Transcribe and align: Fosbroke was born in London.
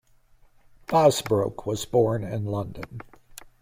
Fosbroke 0.87 1.67
was 1.67 1.85
born 1.85 2.23
in 2.23 2.45
London. 2.45 3.01